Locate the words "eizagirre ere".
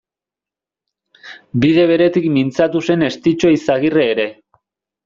3.55-4.29